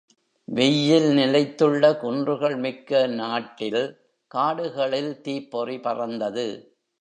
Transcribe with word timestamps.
வெய்யில் 0.47 1.07
நிலைத்துள்ள 1.17 1.97
குன்றுகள் 1.97 2.55
மிக்க 2.55 3.07
நாட்டில் 3.07 3.83
காடுகளில் 4.31 5.21
தீப்பொறி 5.21 5.77
பறந்தது. 5.79 6.47